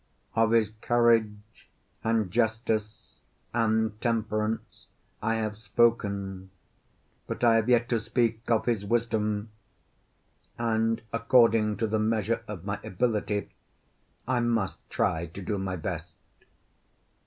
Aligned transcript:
Of 0.33 0.49
his 0.49 0.69
courage 0.81 1.69
and 2.03 2.31
justice 2.31 3.19
and 3.53 4.01
temperance 4.01 4.87
I 5.21 5.35
have 5.35 5.59
spoken, 5.59 6.49
but 7.27 7.43
I 7.43 7.53
have 7.57 7.69
yet 7.69 7.87
to 7.89 7.99
speak 7.99 8.49
of 8.49 8.65
his 8.65 8.83
wisdom; 8.83 9.49
and 10.57 11.03
according 11.13 11.77
to 11.77 11.85
the 11.85 11.99
measure 11.99 12.41
of 12.47 12.65
my 12.65 12.79
ability 12.83 13.49
I 14.27 14.39
must 14.39 14.79
try 14.89 15.27
to 15.27 15.39
do 15.39 15.59
my 15.59 15.75
best. 15.75 16.11